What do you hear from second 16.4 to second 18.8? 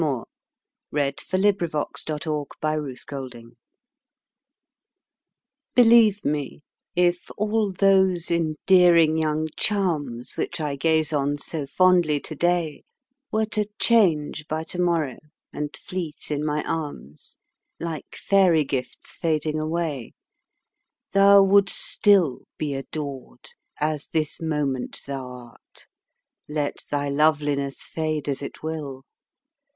my arms, Like fairy